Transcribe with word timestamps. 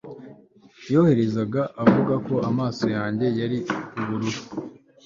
yahoraga 0.93 1.61
avuga 1.83 2.13
ko 2.27 2.35
amaso 2.49 2.85
yanjye 2.95 3.25
yari 3.39 3.57
ubururu 3.99 4.41